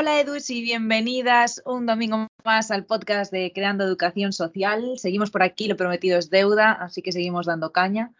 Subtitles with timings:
[0.00, 4.96] Hola Edus y bienvenidas un domingo más al podcast de Creando Educación Social.
[4.96, 8.12] Seguimos por aquí, lo prometido es deuda, así que seguimos dando caña.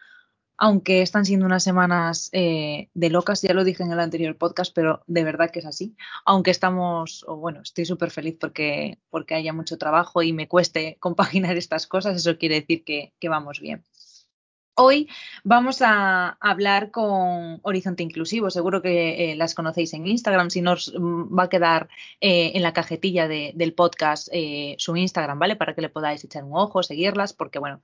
[0.57, 4.75] Aunque están siendo unas semanas eh, de locas, ya lo dije en el anterior podcast,
[4.75, 5.95] pero de verdad que es así.
[6.25, 10.97] Aunque estamos, o bueno, estoy súper feliz porque, porque haya mucho trabajo y me cueste
[10.99, 13.85] compaginar estas cosas, eso quiere decir que, que vamos bien.
[14.81, 15.09] Hoy
[15.43, 18.49] vamos a hablar con Horizonte Inclusivo.
[18.49, 20.49] Seguro que eh, las conocéis en Instagram.
[20.49, 21.89] Si no, mm, va a quedar
[22.21, 25.57] eh, en la cajetilla del podcast eh, su Instagram, ¿vale?
[25.57, 27.81] Para que le podáis echar un ojo, seguirlas, porque, bueno,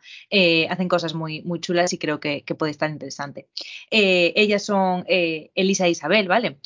[0.70, 3.50] hacen cosas muy, muy chulas y creo que, que puede estar interesante.
[3.92, 6.60] ellas son Elisa e Isabel, ¿vale?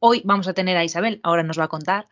[0.00, 2.08] Hoy vamos a tener a Isabel, ahora nos va a contar,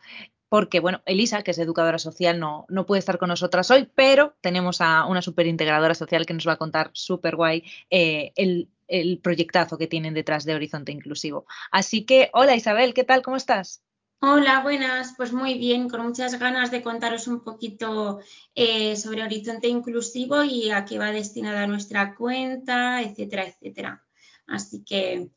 [0.49, 4.35] porque, bueno, Elisa, que es educadora social, no, no puede estar con nosotras hoy, pero
[4.41, 8.69] tenemos a una súper integradora social que nos va a contar súper guay eh, el,
[8.87, 11.45] el proyectazo que tienen detrás de Horizonte Inclusivo.
[11.71, 13.21] Así que, hola Isabel, ¿qué tal?
[13.21, 13.81] ¿Cómo estás?
[14.21, 15.13] Hola, buenas.
[15.17, 18.19] Pues muy bien, con muchas ganas de contaros un poquito
[18.55, 24.03] eh, sobre Horizonte Inclusivo y a qué va destinada nuestra cuenta, etcétera, etcétera.
[24.47, 25.29] Así que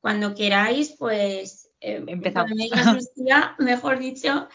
[0.00, 2.50] cuando queráis, pues eh, empezamos.
[3.58, 4.48] mejor dicho.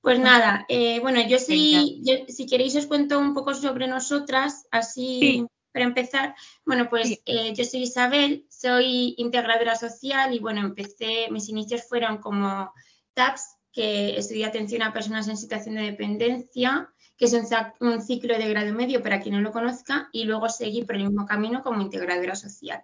[0.00, 5.46] Pues nada, eh, bueno, yo sí, si queréis os cuento un poco sobre nosotras, así
[5.72, 6.34] para empezar.
[6.64, 12.18] Bueno, pues eh, yo soy Isabel, soy integradora social y bueno, empecé, mis inicios fueron
[12.18, 12.72] como
[13.12, 17.34] TAPS, que estudié atención a personas en situación de dependencia, que es
[17.80, 21.04] un, ciclo de grado medio para quien no lo conozca, y luego seguí por el
[21.04, 22.82] mismo camino como integradora social.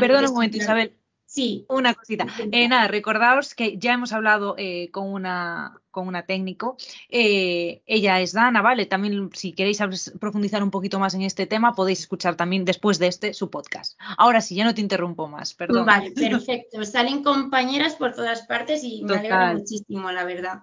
[0.00, 0.98] Perdón un momento, Isabel.
[1.34, 1.66] Sí.
[1.68, 2.28] Una cosita.
[2.52, 6.76] Eh, nada, recordaos que ya hemos hablado eh, con, una, con una técnico.
[7.08, 8.86] Eh, ella es Dana, ¿vale?
[8.86, 9.80] También si queréis
[10.20, 13.98] profundizar un poquito más en este tema, podéis escuchar también después de este su podcast.
[14.16, 15.86] Ahora sí, ya no te interrumpo más, perdón.
[15.86, 16.84] Vale, perfecto.
[16.84, 20.60] Salen compañeras por todas partes y me alegro muchísimo, la verdad.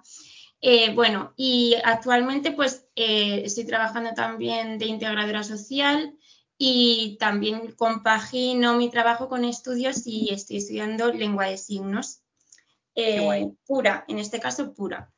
[0.95, 6.15] bueno, y actualmente pues estoy trabajando también de integradora social
[6.63, 12.21] y también compagino mi trabajo con estudios y estoy estudiando lengua de signos
[12.93, 15.11] eh, pura, en este caso pura.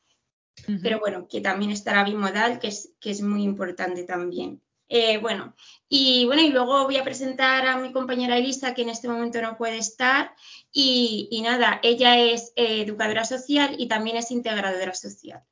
[0.81, 4.61] Pero bueno, que también estará bimodal, que es, que es muy importante también.
[4.87, 5.53] Eh, bueno,
[5.89, 9.41] y bueno, y luego voy a presentar a mi compañera Elisa, que en este momento
[9.41, 10.33] no puede estar.
[10.71, 15.43] Y, nada, ella es eh, educadora social y también es integradora social.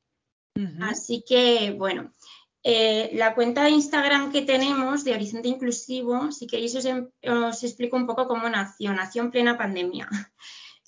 [0.80, 2.14] Así que, bueno,
[2.64, 7.98] eh, la cuenta de Instagram que tenemos de Horizonte Inclusivo, si queréis os, em, explico
[7.98, 8.94] un poco cómo nació.
[8.94, 10.08] Nació en plena pandemia.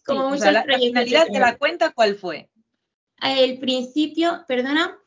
[0.06, 2.50] Como la, finalidad de la cuenta, ¿cuál fue?
[3.22, 4.98] El principio, perdona.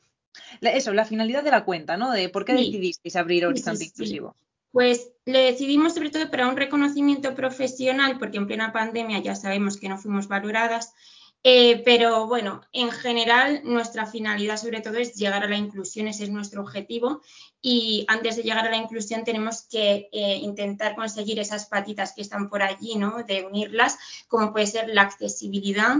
[0.62, 2.12] eso, la finalidad de la cuenta, ¿no?
[2.12, 4.34] De por qué decidisteis abrir Horizonte Inclusivo.
[4.72, 9.76] Pues le decidimos sobre todo para un reconocimiento profesional, porque en plena pandemia ya sabemos
[9.76, 10.94] que no fuimos valoradas
[11.42, 16.24] eh, pero bueno, en general nuestra finalidad sobre todo es llegar a la inclusión, ese
[16.24, 17.22] es nuestro objetivo.
[17.62, 22.22] Y antes de llegar a la inclusión tenemos que eh, intentar conseguir esas patitas que
[22.22, 23.22] están por allí, ¿no?
[23.22, 23.96] De unirlas,
[24.28, 25.96] como puede ser la accesibilidad,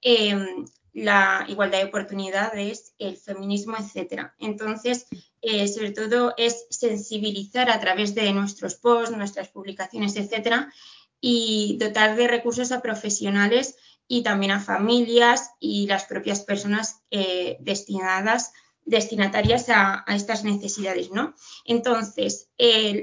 [0.00, 4.34] em, la igualdad de oportunidades, el feminismo, etcétera.
[4.40, 5.06] Entonces,
[5.42, 10.72] eh, sobre todo es sensibilizar a través de nuestros posts, nuestras publicaciones, etcétera,
[11.20, 13.76] y dotar de recursos a profesionales
[14.08, 18.52] y también a familias y las propias personas eh, destinadas
[18.84, 21.34] destinatarias a, estas necesidades, ¿no?
[21.66, 22.48] Entonces,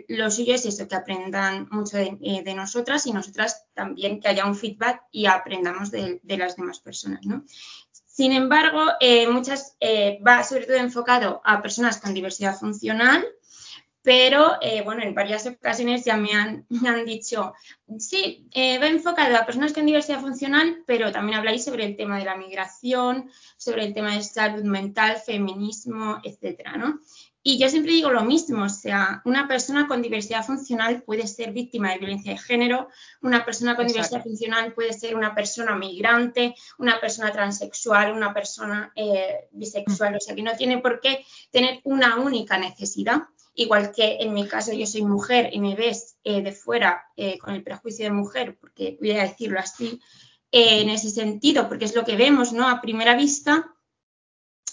[0.07, 4.47] lo suyo es eso, que aprendan mucho de, eh, nosotras y nosotras también que haya
[4.47, 7.45] un feedback y aprendamos de, las demás personas, ¿no?
[8.07, 9.77] Sin embargo, eh, muchas
[10.25, 13.23] va sobre todo enfocado a personas con diversidad funcional,
[14.05, 17.53] pero eh, bueno, en varias ocasiones ya me han, dicho,
[17.97, 22.19] sí, eh, va enfocado a personas con diversidad funcional, pero también habláis sobre el tema
[22.19, 26.99] de la migración, sobre el tema de salud mental, feminismo, etcétera, ¿no?
[27.47, 31.51] Y yo siempre digo lo mismo, o sea, una persona con diversidad funcional puede ser
[31.51, 32.89] víctima de violencia de género,
[33.21, 38.91] una persona con diversidad funcional puede ser una persona migrante, una persona transexual, una persona
[38.95, 43.27] eh, bisexual, o sea, que no tiene por qué tener una única necesidad
[43.57, 47.37] Igual que en mi caso yo soy mujer y me ves eh, de fuera eh,
[47.37, 50.01] con el prejuicio de mujer, porque voy a decirlo así,
[50.51, 52.67] eh, en ese sentido, porque es lo que vemos, ¿no?
[52.67, 53.71] A primera vista.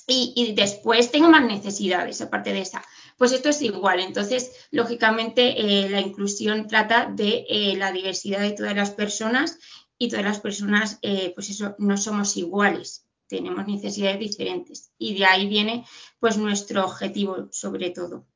[0.09, 2.85] Y, después tengo más necesidades aparte de esa.
[3.17, 4.01] Pues esto es igual.
[4.01, 9.59] Entonces, lógicamente, la inclusión trata de la diversidad de todas las personas
[9.97, 10.99] y todas las personas,
[11.35, 15.87] pues eso, no somos iguales tenemos necesidades diferentes y de ahí viene
[16.21, 18.27] pues nuestro objetivo sobre todo.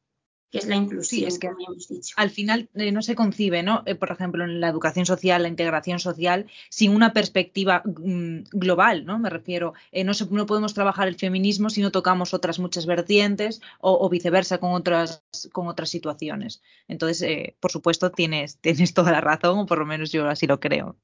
[0.51, 2.15] Que es la inclusión, es que como hemos dicho.
[2.17, 3.83] Al final eh, no se concibe, ¿no?
[3.87, 9.05] Eh, por ejemplo, en la educación social, la integración social, sin una perspectiva mm, global,
[9.05, 9.19] ¿no?
[9.19, 13.61] Me refiero, eh, no, no, podemos trabajar el feminismo si no tocamos otras muchas vertientes
[13.81, 16.63] o, viceversa con otras, con otras situaciones.
[16.87, 20.61] Entonces, por supuesto, tienes, tienes toda la razón, o por lo menos yo así lo
[20.61, 20.97] creo.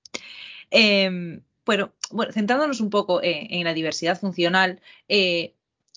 [0.70, 4.80] Em, pero, bueno, centrándonos un poco en la diversidad funcional,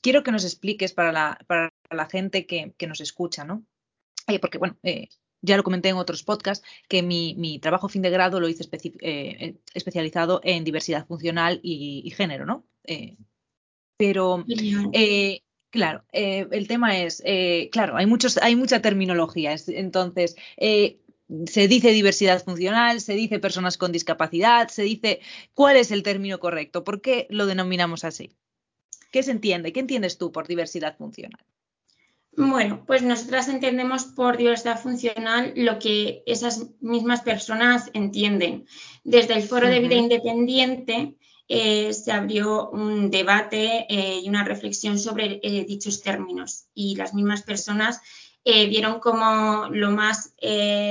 [0.02, 3.66] quiero que nos expliques para la, para la gente que, nos escucha, ¿no?
[4.28, 5.10] Eh, porque, bueno, eh,
[5.42, 8.68] ya lo comenté en otros podcasts, que mi, trabajo fin de grado lo hice
[9.02, 12.66] eh, especializado en diversidad funcional y, género, ¿no?
[13.98, 14.44] pero,
[15.70, 17.24] claro, el tema es,
[17.72, 23.92] claro, hay, muchos, hay mucha terminología, entonces, se dice diversidad funcional, se dice personas con
[23.92, 25.22] discapacidad, se dice
[25.54, 28.36] cuál es el término correcto, ¿por qué lo denominamos así?
[29.12, 29.72] ¿Qué se entiende?
[29.72, 31.40] ¿Qué entiendes tú por diversidad funcional?
[32.38, 38.68] Bueno, pues nosotras entendemos por diversidad funcional lo que esas mismas personas entienden.
[39.06, 41.16] Desde el Foro de Vida Independiente
[41.48, 47.14] eh, se abrió un debate eh, y una reflexión sobre eh, dichos términos y las
[47.14, 48.02] mismas personas
[48.44, 50.36] vieron como lo más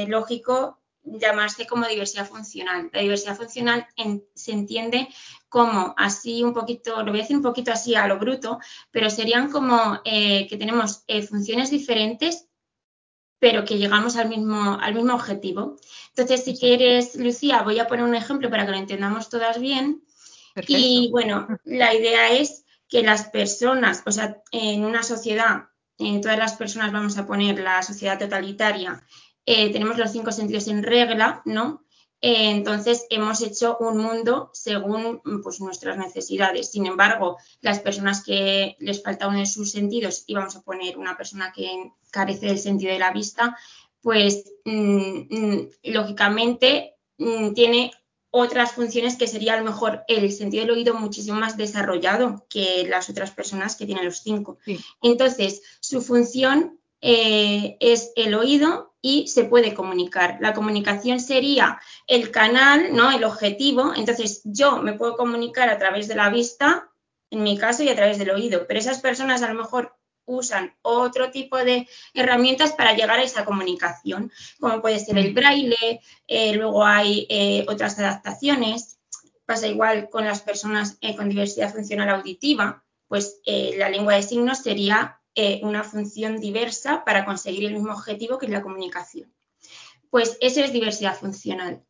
[0.09, 2.91] lógico llamarse como diversidad funcional.
[2.93, 3.87] La diversidad funcional
[4.35, 5.07] se entiende
[5.55, 8.59] como así un poquito, lo voy a decir un poquito así a lo bruto,
[8.91, 12.49] pero serían como eh, que tenemos eh, funciones diferentes,
[13.39, 15.77] pero que llegamos al mismo, al mismo objetivo.
[16.09, 20.03] Entonces, si quieres, Lucía, voy a poner un ejemplo para que lo entendamos todas bien.
[20.67, 25.69] Y bueno, la idea es que las personas, o sea, en una sociedad,
[25.99, 29.07] en todas las personas vamos a poner la sociedad totalitaria,
[29.47, 31.84] eh, tenemos los cinco sentidos en regla, ¿no?
[32.27, 36.71] Eh, entonces hemos hecho un mundo según pues, nuestras necesidades.
[36.71, 40.97] Sin embargo, las personas que les falta uno de sus sentidos, y vamos a poner
[40.97, 43.59] una persona que carece del sentido de la vista,
[44.01, 47.91] pues mm, mm, lógicamente mm, tiene
[48.31, 52.87] otras funciones que sería a lo mejor el sentido del oído muchísimo más desarrollado que
[52.89, 54.57] las otras personas que tienen los cinco.
[55.03, 60.39] Entonces, su función eh, es el oído y se puede comunicar.
[60.41, 63.11] La comunicación sería el canal, ¿no?
[63.11, 63.93] El objetivo.
[63.95, 66.89] Entonces, yo me puedo comunicar a través de la vista,
[67.29, 68.65] en mi caso, y a través del oído.
[68.67, 73.45] Pero esas personas a lo mejor usan otro tipo de herramientas para llegar a esa
[73.45, 75.35] comunicación, como puede ser el mm.
[75.35, 79.01] braille, eh, luego hay eh, otras adaptaciones.
[79.45, 85.21] Pasa igual con las personas con diversidad funcional auditiva, pues la lengua de signos sería
[85.35, 89.33] eh, una función diversa para conseguir el mismo objetivo que es la comunicación.
[90.11, 91.85] Pues eso es diversidad funcional.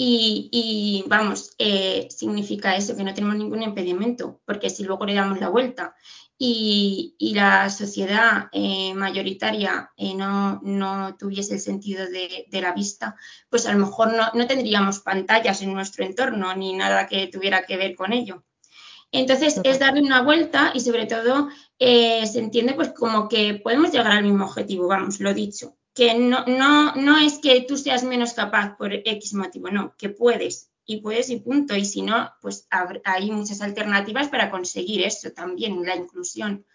[0.00, 5.40] Y, vamos, eh, significa eso, que no tenemos ningún impedimento, porque si luego le damos
[5.40, 5.96] la vuelta
[6.38, 13.16] y, la sociedad eh, mayoritaria no, tuviese el sentido de, la vista,
[13.50, 17.64] pues a lo mejor no, no tendríamos pantallas en nuestro entorno ni nada que tuviera
[17.66, 18.44] que ver con ello.
[19.10, 23.90] Entonces es darle una vuelta y sobre todo eh, se entiende pues como que podemos
[23.90, 28.04] llegar al mismo objetivo, vamos, lo dicho, que no, no, no es que tú seas
[28.04, 31.76] menos capaz por X motivo, no, que puedes y puedes y punto.
[31.76, 32.66] Y si no, pues
[33.04, 36.66] hay muchas alternativas para conseguir eso también, la inclusión.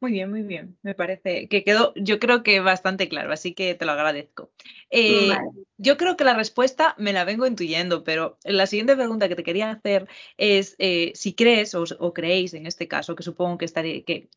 [0.00, 0.78] Muy bien, muy bien.
[0.82, 4.50] Me parece que quedó, yo creo que bastante claro, así que te lo agradezco.
[4.88, 5.28] Eh,
[5.76, 9.42] yo creo que la respuesta me la vengo intuyendo, pero la siguiente pregunta que te
[9.42, 10.08] quería hacer
[10.38, 14.30] es eh, si crees o, creéis en este caso, que supongo que, estaré, que,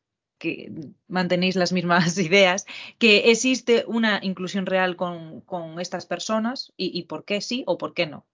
[1.07, 2.65] mantenéis las mismas ideas,
[2.97, 7.93] que existe una inclusión real con, estas personas y, y, por qué sí o por
[7.93, 8.25] qué no.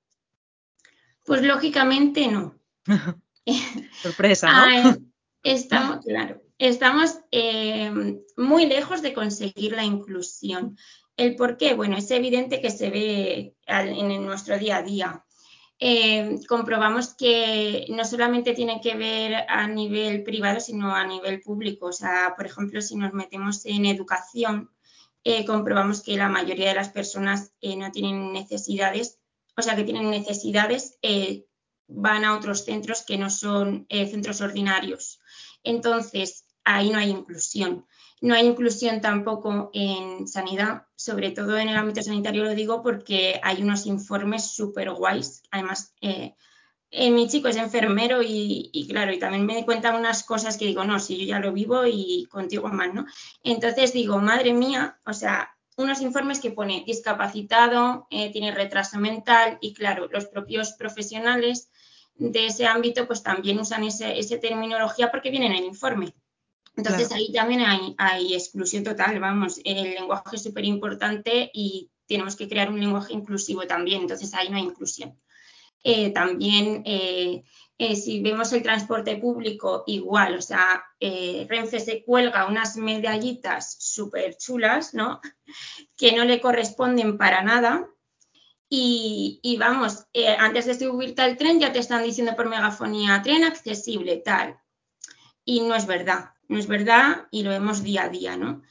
[1.25, 2.56] Pues lógicamente no.
[4.01, 4.98] Sorpresa, ¿no?
[5.44, 10.78] estamos, claro estamos eh, muy lejos de conseguir la inclusión.
[11.16, 11.74] ¿El por qué?
[11.74, 15.25] Bueno, es evidente que se ve en nuestro día a día.
[15.80, 21.88] Eh, comprobamos que no solamente tiene que ver a nivel privado, sino a nivel público.
[21.88, 24.70] O sea, por ejemplo, si nos metemos en educación,
[25.24, 29.20] eh, comprobamos que la mayoría de las personas no tienen necesidades,
[29.56, 30.98] o sea, que tienen necesidades,
[31.88, 35.20] van a otros centros que no son centros ordinarios.
[35.63, 36.46] Entonces,
[36.76, 37.86] ahí no hay inclusión.
[38.22, 43.40] No hay inclusión tampoco en sanidad, sobre todo en el ámbito sanitario lo digo porque
[43.44, 45.42] hay unos informes súper guays.
[45.52, 46.36] Además, eh,
[46.92, 50.66] eh, mi chico es enfermero y, claro, y también me di cuenta unas cosas que
[50.66, 53.06] digo, no, si yo ya lo vivo y contigo más, ¿no?
[53.44, 59.58] Entonces digo, madre mía, o sea, unos informes que pone discapacitado, eh, tiene retraso mental
[59.62, 61.70] y claro, los propios profesionales
[62.16, 66.14] de ese ámbito pues también usan esa terminología porque viene en el informe.
[66.76, 67.62] Entonces ahí también
[67.98, 73.14] hay, exclusión total, vamos, el lenguaje es súper importante y tenemos que crear un lenguaje
[73.14, 75.20] inclusivo también, entonces ahí no hay inclusión.
[75.84, 77.44] Eh, también eh,
[77.78, 84.38] eh, si vemos el transporte público igual, o sea, Renfe se cuelga unas medallitas súper
[84.38, 85.22] chulas, ¿no?
[85.96, 87.90] Que no le corresponden para nada.
[88.72, 90.06] Y, y vamos,
[90.38, 94.60] antes de subirte al tren ya te están diciendo por megafonía, tren accesible, tal.
[95.44, 98.63] Y no es verdad no es verdad y lo vemos día a día, ¿no?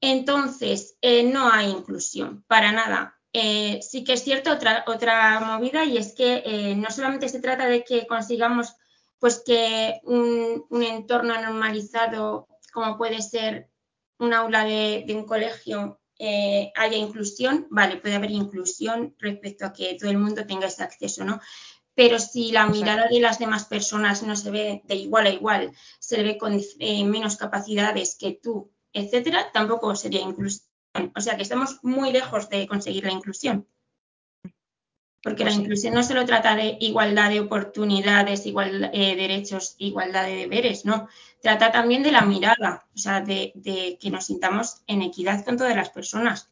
[0.00, 3.18] Entonces, eh, no hay inclusión, para nada.
[3.32, 7.40] Eh, sí que es cierto otra, otra movida y es que eh, no solamente se
[7.40, 8.74] trata de que consigamos
[9.18, 13.68] pues que un, entorno normalizado como puede ser
[14.18, 16.00] un aula de, de un colegio
[16.74, 21.24] haya inclusión, vale, puede haber inclusión respecto a que todo el mundo tenga ese acceso,
[21.24, 21.40] ¿no?
[21.98, 25.72] Pero si la mirada de las demás personas no se ve de igual a igual,
[25.98, 30.70] se le ve con eh, menos capacidades que tú, etcétera, tampoco sería inclusión.
[31.16, 33.66] O sea que estamos muy lejos de conseguir la inclusión.
[35.24, 39.74] Porque la pues inclusión no solo trata de igualdad de oportunidades, igualdad de eh, derechos,
[39.78, 41.08] igualdad de deberes, no.
[41.42, 45.74] Trata también de la mirada, o sea, de que nos sintamos en equidad con todas
[45.74, 46.48] las personas.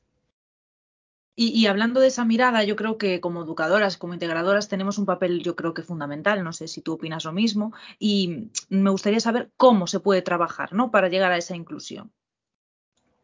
[1.39, 5.43] Y, hablando de esa mirada, yo creo que como educadoras, como integradoras, tenemos un papel,
[5.43, 6.43] yo creo que fundamental.
[6.43, 7.75] No sé si tú opinas lo mismo.
[7.99, 10.91] Y me gustaría saber cómo se puede trabajar, ¿no?
[10.91, 12.11] Para llegar a esa inclusión.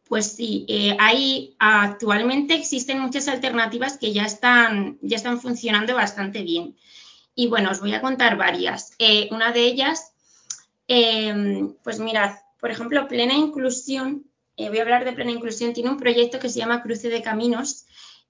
[0.07, 6.43] Pues sí, eh, ahí actualmente existen muchas alternativas que ya están, ya están funcionando bastante
[6.43, 6.75] bien.
[7.33, 8.93] Y bueno, os voy a contar varias.
[8.99, 10.13] Eh, una de ellas,
[10.87, 15.89] em, pues mirad, por ejemplo, Plena Inclusión, eh, voy a hablar de Plena Inclusión, tiene
[15.89, 17.85] un proyecto que se llama Cruce de Caminos,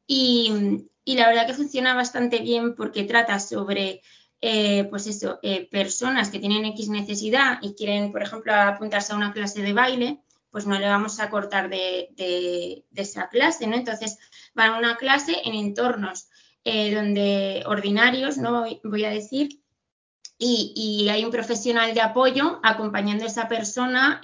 [0.07, 0.51] y,
[1.05, 4.01] la verdad que funciona bastante bien porque trata sobre,
[4.41, 9.17] eh, pues eso, eh, personas que tienen X necesidad y quieren, por ejemplo, apuntarse a
[9.17, 13.75] una clase de baile, pues no le vamos a cortar de, esa clase, ¿no?
[13.75, 14.17] Entonces,
[14.53, 16.29] van a una clase en entornos
[16.63, 18.65] donde ordinarios, ¿no?
[18.83, 19.59] Voy a decir,
[20.37, 24.21] y, hay un profesional de apoyo acompañando a esa persona,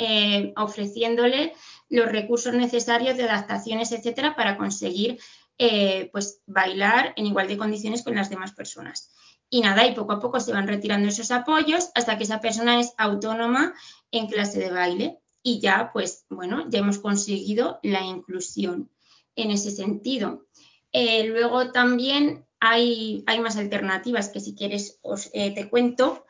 [0.55, 1.53] ofreciéndole
[1.89, 5.19] los recursos necesarios de adaptaciones, etcétera, para conseguir
[5.57, 9.11] eh, pues bailar en igual de condiciones con las demás personas.
[9.49, 12.79] Y nada, y poco a poco se van retirando esos apoyos hasta que esa persona
[12.79, 13.73] es autónoma
[14.11, 15.19] en clase de baile.
[15.41, 18.91] Y ya, pues bueno, ya hemos conseguido la inclusión
[19.35, 20.45] en ese sentido.
[20.91, 26.25] Eh, luego también hay, hay, más alternativas que si quieres os, eh, te cuento.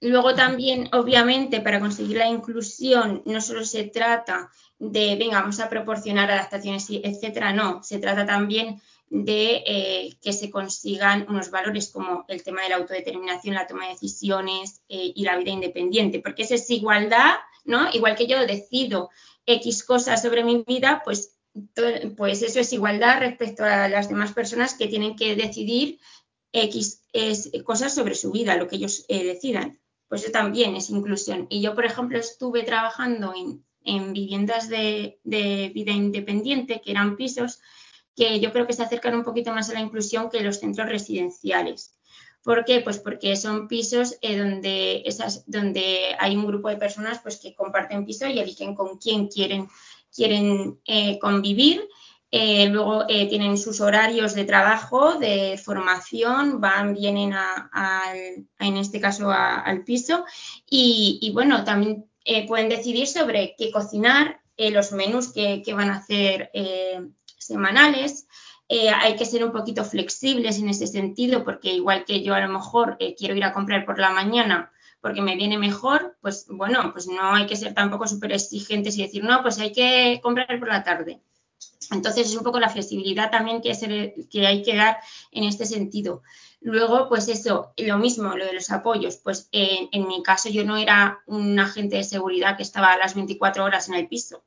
[0.00, 5.68] Luego también, obviamente, para conseguir la inclusión no solo se trata de, venga, vamos a
[5.68, 12.24] proporcionar adaptaciones, etcétera, no, se trata también de eh, que se consigan unos valores como
[12.28, 16.42] el tema de la autodeterminación, la toma de decisiones eh, y la vida independiente, porque
[16.42, 17.90] esa es igualdad, ¿no?
[17.92, 19.10] Igual que yo decido
[19.46, 21.34] X cosas sobre mi vida, pues,
[22.16, 25.98] pues eso es igualdad respecto a las demás personas que tienen que decidir
[26.52, 27.02] X
[27.64, 29.80] cosas sobre su vida, lo que ellos eh, decidan.
[30.08, 31.46] Pues eso también es inclusión.
[31.50, 37.60] Y yo, por ejemplo, estuve trabajando en, en viviendas de, vida independiente, que eran pisos,
[38.14, 40.88] que yo creo que se acercan un poquito más a la inclusión que los centros
[40.88, 41.94] residenciales.
[42.42, 42.80] ¿Por qué?
[42.80, 47.54] Pues porque son pisos eh, donde, esas, donde hay un grupo de personas pues, que
[47.54, 49.68] comparten piso y eligen con quién quieren,
[50.14, 51.88] quieren eh, convivir.
[52.30, 58.12] Eh, luego tienen sus horarios de trabajo, de formación, van, vienen a,
[58.58, 60.24] en este caso al piso
[60.68, 65.96] y, bueno, también eh, pueden decidir sobre qué cocinar, eh, los menús que, van a
[65.96, 67.00] hacer eh,
[67.38, 68.26] semanales.
[68.68, 72.50] hay que ser un poquito flexibles en ese sentido, porque igual que yo a lo
[72.50, 74.70] mejor quiero ir a comprar por la mañana
[75.00, 79.02] porque me viene mejor, pues bueno, pues no hay que ser tampoco súper exigentes y
[79.02, 81.22] decir, no, pues hay que comprar por la tarde.
[81.90, 84.98] Entonces es un poco la flexibilidad también que, hay que dar
[85.32, 86.22] en este sentido.
[86.60, 90.76] Luego, pues eso, lo mismo, lo de los apoyos, pues en, mi caso yo no
[90.76, 94.42] era un agente de seguridad que estaba a las 24 horas en el piso.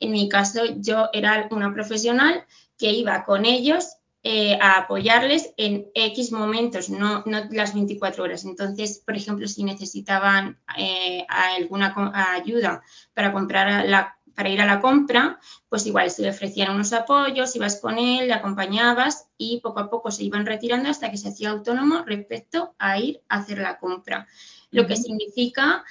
[0.00, 2.44] En mi caso yo era una profesional
[2.76, 8.44] que iba con ellos eh, a apoyarles en X momentos, no, no, las 24 horas.
[8.44, 11.94] Entonces, por ejemplo, si necesitaban eh, alguna
[12.34, 12.82] ayuda
[13.14, 17.54] para comprar la para ir a la compra, pues igual se le ofrecían unos apoyos,
[17.56, 21.28] ibas con él, le acompañabas y poco a poco se iban retirando hasta que se
[21.28, 24.26] hacía autónomo respecto a ir a hacer la compra.
[24.70, 25.84] Lo que significa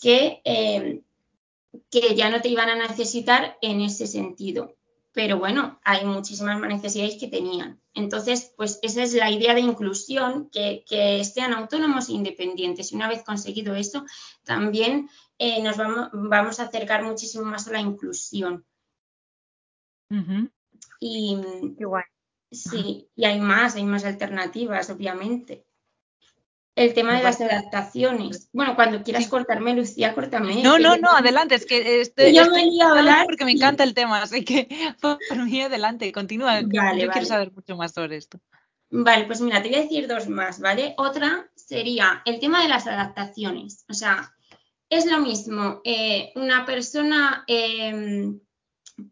[0.00, 1.00] que, eh,
[1.90, 4.75] que ya no te iban a necesitar en ese sentido.
[5.16, 7.80] Pero bueno, hay muchísimas más necesidades que tenían.
[7.94, 10.84] Entonces, pues esa es la idea de inclusión, que,
[11.24, 12.92] sean autónomos e independientes.
[12.92, 14.04] Y una vez conseguido eso,
[14.44, 15.08] también
[15.38, 18.66] eh, nos vamos, a acercar muchísimo más a la inclusión.
[21.00, 21.38] Y
[22.50, 25.65] Sí, y hay más, hay más alternativas, obviamente.
[26.76, 28.50] El tema de las adaptaciones.
[28.52, 30.62] Bueno, cuando quieras cortarme, Lucía, córtame.
[30.62, 31.54] No, no, no, adelante.
[31.54, 34.68] Es que estoy, yo me a hablar porque me encanta el tema, así que
[35.00, 36.60] por mí adelante, continúa.
[36.60, 36.68] yo
[37.10, 38.38] quiero saber mucho más sobre esto.
[38.90, 40.94] Vale, pues mira, te voy a decir dos más, ¿vale?
[40.98, 43.86] Otra sería el tema de las adaptaciones.
[43.88, 44.34] O sea,
[44.90, 45.80] es lo mismo.
[45.82, 48.38] Eh, una persona em,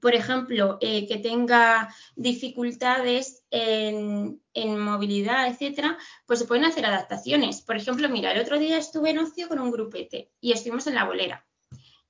[0.01, 4.41] por ejemplo, eh, que tenga dificultades en,
[4.79, 7.63] movilidad, etcétera, pues se pueden hacer adaptaciones.
[7.63, 10.95] Por ejemplo, mira, el otro día estuve en ocio con un grupete y estuvimos en
[10.95, 11.47] la bolera.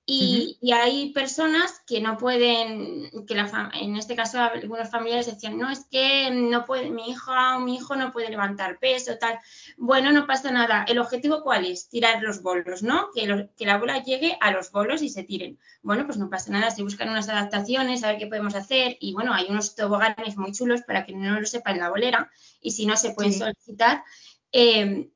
[0.07, 5.87] Y, hay personas que no pueden, que en este caso algunos familiares decían, no, es
[5.91, 9.39] que no puede, mi hija o mi hijo no puede levantar peso, tal.
[9.79, 10.85] Bueno, no pasa nada.
[10.87, 11.89] ¿El objetivo cuál es?
[11.89, 13.09] Tirar los bolos, ¿no?
[13.15, 15.59] Que, que la bola llegue a los bolos y se tiren.
[15.83, 16.71] Bueno, pues no pasa nada.
[16.71, 18.99] Se buscan unas adaptaciones, a ver qué podemos hacer.
[19.01, 22.31] Y bueno, hay unos toboganes muy chulos para que no lo sepa en la bolera.
[22.61, 24.05] Y si no, se pueden solicitar.
[24.53, 25.09] Eh,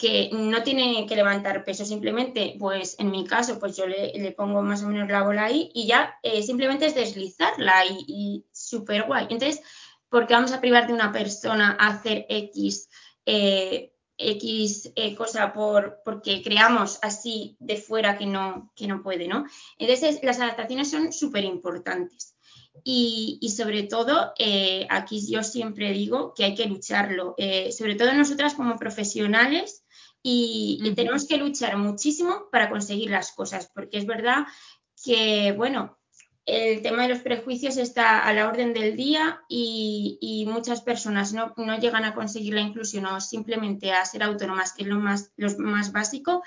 [0.00, 4.62] que no tiene que levantar peso, simplemente, pues en mi caso, pues yo le, pongo
[4.62, 9.26] más o menos la bola ahí y ya eh, simplemente es deslizarla y, súper guay.
[9.28, 9.60] Entonces,
[10.08, 12.88] ¿por qué vamos a privar de una persona a hacer X,
[13.26, 19.28] eh, X eh, cosa por, porque creamos así de fuera que no, que no puede,
[19.28, 19.44] ¿no?
[19.76, 22.34] Entonces, las adaptaciones son súper importantes.
[22.84, 24.32] Y, y, sobre todo,
[24.88, 27.34] aquí yo siempre digo que hay que lucharlo,
[27.76, 29.79] sobre todo nosotras como profesionales,
[30.22, 34.46] y, tenemos que luchar muchísimo para conseguir las cosas, porque es verdad
[35.02, 35.98] que, bueno,
[36.46, 41.54] el tema de los prejuicios está a la orden del día y, muchas personas no,
[41.78, 45.50] llegan a conseguir la inclusión o simplemente a ser autónomas, que es lo más, lo
[45.58, 46.42] más básico,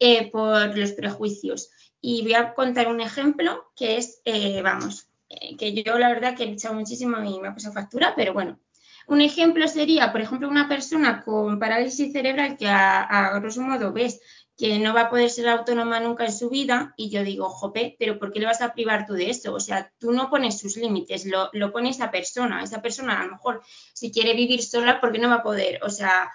[0.00, 1.70] eh, por los prejuicios.
[2.00, 6.36] Y voy a contar un ejemplo que es, eh, vamos, eh, que yo la verdad
[6.36, 8.58] que he luchado muchísimo y me ha pasado factura, pero bueno,
[9.06, 14.20] un ejemplo sería, por ejemplo, una persona con parálisis cerebral que a, grosso modo ves
[14.56, 17.96] que no va a poder ser autónoma nunca en su vida y yo digo, jope,
[17.98, 19.52] pero ¿por qué le vas a privar tú de eso?
[19.52, 22.62] O sea, tú no pones sus límites, lo, lo pone esa persona.
[22.62, 23.62] Esa persona a lo mejor
[23.92, 25.80] si quiere vivir sola, ¿por qué no va a poder?
[25.82, 26.30] O sea,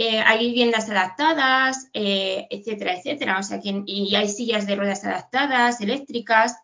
[0.00, 3.40] eh, hay viviendas adaptadas, eh, etcétera, etcétera.
[3.40, 6.54] O sea, que, y hay sillas de ruedas adaptadas, eléctricas.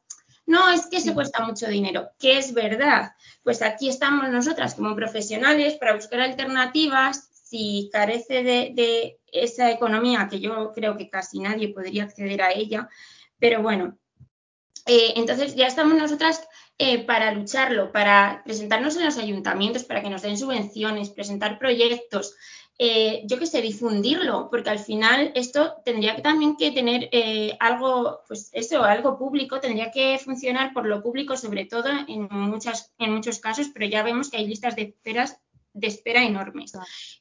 [0.46, 3.12] No, es que eso cuesta mucho dinero, que es verdad.
[3.42, 7.30] Pues aquí estamos nosotras como profesionales para buscar alternativas.
[7.44, 12.88] Si carece de, esa economía, que yo creo que casi nadie podría acceder a ella,
[13.38, 13.98] pero bueno,
[14.86, 16.46] eh, entonces ya estamos nosotras
[16.78, 22.34] eh, para lucharlo, para presentarnos en los ayuntamientos, para que nos den subvenciones, presentar proyectos,
[22.78, 27.56] eh, yo qué sé, difundirlo, porque al final esto tendría que también que tener eh,
[27.60, 32.92] algo, pues eso, algo público, tendría que funcionar por lo público, sobre todo en, muchas,
[32.98, 35.38] en muchos casos, pero ya vemos que hay listas de esperas
[35.72, 36.72] de espera enormes.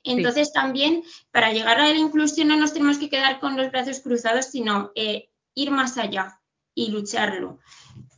[0.04, 4.00] Entonces, también para llegar a la inclusión no nos tenemos que quedar con los brazos
[4.00, 6.40] cruzados, sino eh, ir más allá
[6.76, 7.60] y lucharlo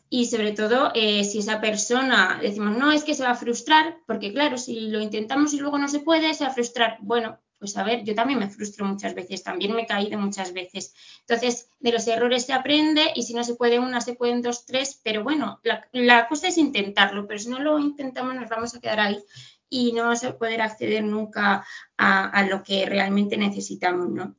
[0.10, 3.98] y sobre todo eh, si esa persona decimos, no, es que se va a frustrar,
[4.06, 6.98] porque claro, si lo intentamos y luego no se puede, se va a frustrar.
[7.02, 10.54] Bueno, pues a ver, yo también me frustro muchas veces, también me he caído muchas
[10.54, 10.94] veces.
[11.22, 14.66] Entonces, de los errores se aprende y si no se puede una, se pueden dos,
[14.66, 15.60] tres, pero bueno,
[15.92, 19.24] la, cosa es intentarlo, pero si no lo intentamos nos vamos a quedar ahí
[19.70, 21.66] y no vamos a poder acceder nunca
[21.98, 24.36] a, lo que realmente necesitamos, ¿no?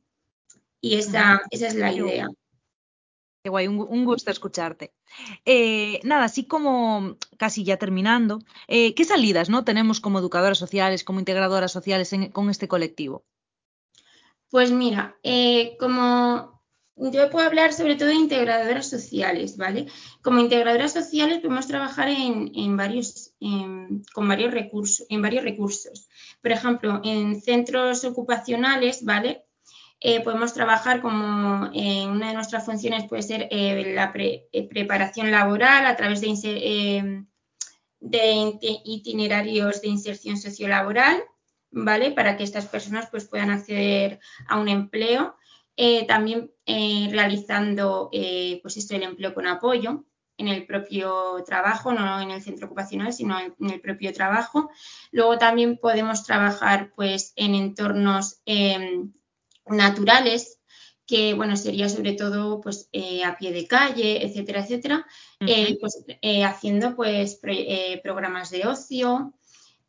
[0.79, 2.27] Y esa, esa es la idea.
[3.47, 4.91] Qué guay, un, gusto escucharte.
[5.45, 9.63] Eh, nada, así como casi ya terminando, eh, ¿qué salidas ¿no?
[9.63, 13.23] tenemos como educadoras sociales, como integradoras sociales con este colectivo?
[14.49, 16.61] Pues mira, eh, como
[16.97, 19.87] yo puedo hablar sobre todo de integradoras sociales, ¿vale?
[20.21, 23.33] Como integradoras sociales podemos trabajar en, varios,
[24.13, 26.09] con varios recursos, en varios recursos.
[26.41, 29.46] Por ejemplo, en centros ocupacionales, ¿vale?
[29.99, 34.13] Eh, podemos trabajar como eh, una de nuestras funciones puede ser eh, la
[34.69, 36.27] preparación laboral a través de,
[38.85, 41.23] itinerarios de inserción sociolaboral,
[41.71, 42.11] ¿vale?
[42.11, 45.35] Para que estas personas pues, puedan acceder a un empleo.
[46.07, 48.09] también realizando
[48.61, 50.05] pues esto el empleo con apoyo
[50.37, 54.69] en el propio trabajo, no en el centro ocupacional, sino en, en el propio trabajo.
[55.11, 59.13] Luego también podemos trabajar pues en entornos em,
[59.69, 60.57] naturales
[61.07, 65.07] que bueno, sería sobre todo pues eh, a pie de calle, etcétera, etcétera,
[65.39, 67.39] eh, pues eh, haciendo pues
[68.03, 69.33] programas de ocio.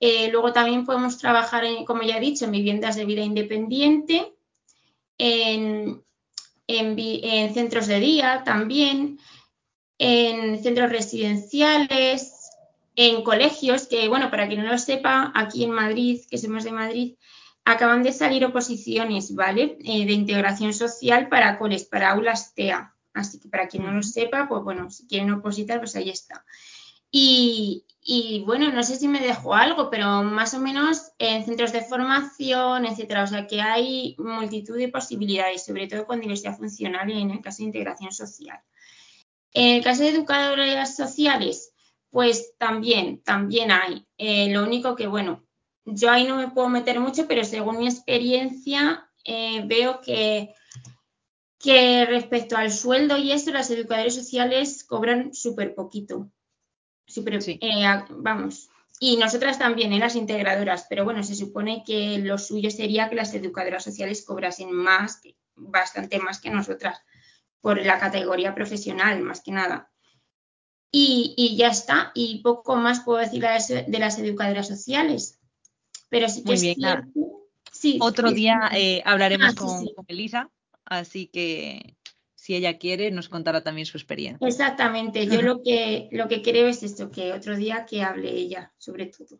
[0.00, 4.32] luego también podemos trabajar, en, como ya he dicho, en viviendas de vida independiente,
[5.18, 6.04] en,
[6.68, 9.18] en centros de día también,
[9.98, 12.32] en centros residenciales,
[12.94, 16.70] en colegios, que bueno, para quien no lo sepa, aquí en Madrid, que somos de
[16.70, 17.14] Madrid,
[17.68, 19.76] acaban de salir oposiciones, ¿vale?
[19.84, 22.94] Eh, de integración social para coles, para aulas TEA.
[23.12, 26.44] Así que para quien no lo sepa, pues bueno, si quieren opositar, pues ahí está.
[27.10, 27.84] Y,
[28.46, 32.86] bueno, no sé si me dejo algo, pero más o menos en centros de formación,
[32.86, 33.24] etcétera.
[33.24, 37.42] O sea que hay multitud de posibilidades, sobre todo con diversidad funcional y en el
[37.42, 38.60] caso de integración social.
[39.52, 41.74] En el caso de educadoras sociales,
[42.10, 44.06] pues también, también hay.
[44.16, 45.47] Eh, lo único que, bueno,
[45.90, 50.54] yo ahí no me puedo meter mucho, pero según mi experiencia eh, veo que,
[51.58, 56.30] que respecto al sueldo y eso, las educadoras sociales cobran súper poquito.
[57.16, 58.68] Eh, vamos.
[59.00, 63.14] Y nosotras también, en las integradoras, pero bueno, se supone que lo suyo sería que
[63.14, 65.20] las educadoras sociales cobrasen más,
[65.54, 67.00] bastante más que nosotras,
[67.60, 69.90] por la categoría profesional, más que nada.
[70.90, 72.12] Y, ya está.
[72.14, 75.37] Y poco más puedo decir de las educadoras sociales.
[76.08, 76.76] Pero sí que Muy bien,
[77.70, 79.54] Sí, Otro día eh, hablaremos ah,
[79.94, 80.50] con, Elisa,
[80.84, 81.96] así que
[82.34, 84.46] si ella quiere nos contará también su experiencia.
[84.48, 88.72] Exactamente, yo lo que, lo que creo es esto, que otro día que hable ella
[88.78, 89.38] sobre todo.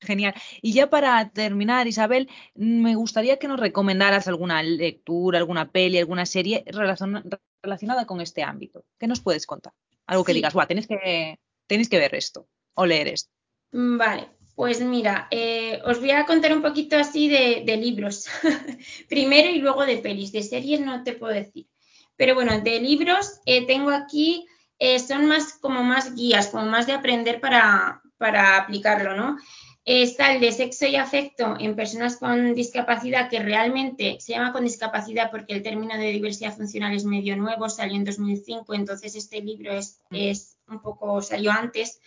[0.00, 0.32] Genial.
[0.62, 6.24] Y ya para terminar, Isabel, me gustaría que nos recomendaras alguna lectura, alguna peli, alguna
[6.24, 8.84] serie relacionada con este ámbito.
[8.96, 9.72] ¿Qué nos puedes contar?
[10.06, 13.30] Algo que digas, guau, tenéis que, tenéis que ver esto o leer esto.
[13.72, 18.26] Mm, vale, pues mira, eh, os voy a contar un poquito así de, libros,
[19.08, 21.68] primero y luego de pelis, de series no te puedo decir.
[22.16, 24.48] Pero bueno, de libros eh, tengo aquí,
[24.80, 29.38] eh, son más como más guías, como más de aprender para, para aplicarlo, ¿no?
[29.84, 34.64] Está el de sexo y afecto en personas con discapacidad, que realmente se llama con
[34.64, 39.40] discapacidad porque el término de diversidad funcional es medio nuevo, salió en 2005, entonces este
[39.40, 40.16] libro es, mm.
[40.16, 42.00] es un poco, salió antes.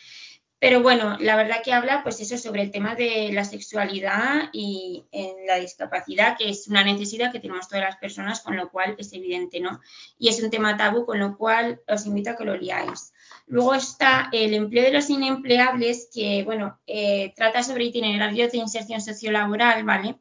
[0.61, 5.03] Pero bueno, la verdad que habla pues eso sobre el tema de la sexualidad y
[5.11, 8.95] en la discapacidad, que es una necesidad que tenemos todas las personas, con lo cual
[8.99, 9.79] es evidente, ¿no?
[10.19, 13.11] Y es un tema tabú, con lo cual os invito a que lo leáis.
[13.47, 19.01] Luego está el empleo de los inempleables, que bueno, eh, trata sobre itinerarios de inserción
[19.01, 20.19] sociolaboral, ¿vale?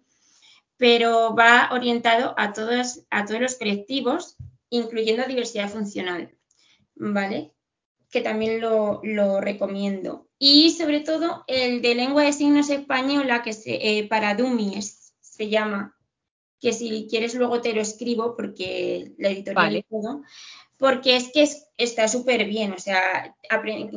[0.78, 4.38] Pero va orientado a todos, a todos los colectivos,
[4.70, 6.34] incluyendo diversidad funcional,
[6.94, 7.52] ¿vale?
[8.10, 10.28] Que también lo, lo recomiendo.
[10.38, 15.48] Y sobre todo el de lengua de signos española, que se, eh, para Dummies se
[15.48, 15.96] llama,
[16.60, 20.22] que si quieres luego te lo escribo porque la editorial y todo,
[20.76, 21.46] porque es que
[21.76, 23.36] está súper bien, o sea,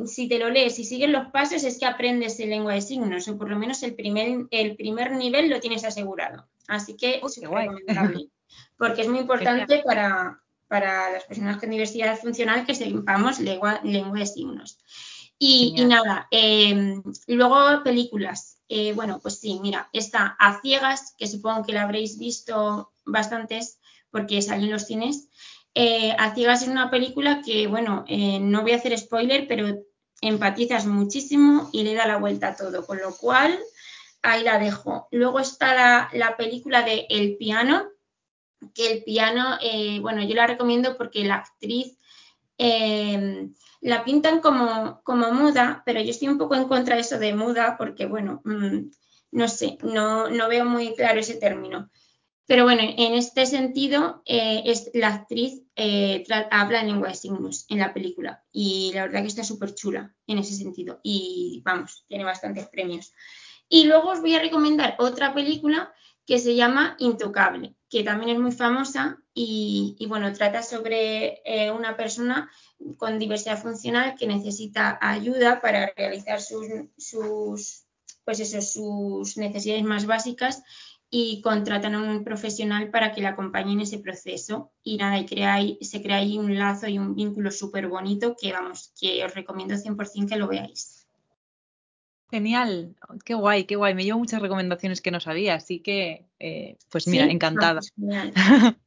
[0.06, 3.26] si te lo lees y sigues los pasos es que aprendes en lengua de signos,
[3.26, 6.46] o por lo menos el primer, el primer nivel lo tienes asegurado.
[6.68, 8.28] Así que es recomendable,
[8.78, 14.18] porque es muy importante para, para las personas con diversidad funcional que sepamos lengua, lengua
[14.18, 14.78] de signos.
[15.38, 18.58] Y, nada, em, luego películas.
[18.68, 23.78] Eh, bueno, pues sí, mira, está A Ciegas, que supongo que la habréis visto bastantes
[24.10, 25.28] porque salió en los cines.
[25.74, 29.82] Eh, a Ciegas es una película que, bueno, eh, no voy a hacer spoiler, pero
[30.20, 33.58] empatizas muchísimo y le da la vuelta a todo, con lo cual
[34.22, 35.08] ahí la dejo.
[35.10, 37.88] Luego está la, la película de El piano,
[38.72, 39.58] que el piano,
[40.00, 41.98] bueno, yo la recomiendo porque la actriz
[42.58, 47.18] em, la pintan como, como muda, pero yo estoy un poco en contra de eso
[47.18, 48.90] de muda porque, bueno, mm,
[49.32, 51.90] no sé, no, no, veo muy claro ese término.
[52.46, 57.64] Pero bueno, en este sentido, eh, es, la actriz eh, habla en lengua de signos
[57.70, 62.04] en la película y la verdad que está súper chula en ese sentido y vamos,
[62.06, 63.12] tiene bastantes premios.
[63.68, 65.92] Y luego os voy a recomendar otra película
[66.26, 71.96] que se llama Intocable, que también es muy famosa y, bueno, trata sobre eh, una
[71.96, 72.50] persona
[72.96, 76.66] con diversidad funcional que necesita ayuda para realizar sus,
[76.98, 77.86] sus,
[78.24, 80.64] pues sus necesidades más básicas
[81.08, 84.72] y contratan a un profesional para que le acompañe en ese proceso.
[84.82, 88.52] Y nada, y crea, se crea ahí un lazo y un vínculo súper bonito que,
[88.52, 91.03] vamos, que os recomiendo 100% que lo veáis.
[92.30, 93.94] Genial, qué guay, qué guay.
[93.94, 97.80] Me llevo muchas recomendaciones que no sabía, así que, eh, pues mira, encantada.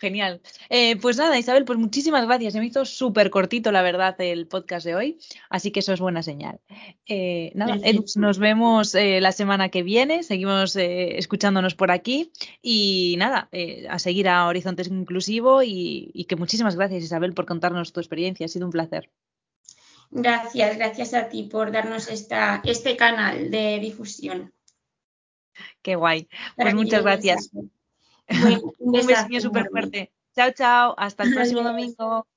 [0.00, 0.40] Genial.
[0.68, 2.52] Eh, pues nada, Isabel, pues muchísimas gracias.
[2.52, 6.00] Se me hizo súper cortito, la verdad, el podcast de hoy, así que eso es
[6.00, 6.60] buena señal.
[7.06, 7.78] Eh, nada,
[8.16, 13.48] nos vemos eh, la semana que viene, seguimos escuchándonos por aquí y nada,
[13.88, 18.46] a seguir a Horizontes Inclusivo y, y que muchísimas gracias, Isabel, por contarnos tu experiencia.
[18.46, 19.10] Ha sido un placer.
[20.16, 24.54] Gracias, gracias a ti por darnos esta, este canal de difusión.
[25.82, 26.28] Qué guay.
[26.56, 27.50] Pues muchas gracias.
[28.78, 30.12] un besillo súper fuerte.
[30.34, 30.94] Chao, chao.
[30.96, 32.28] Hasta el próximo domingo.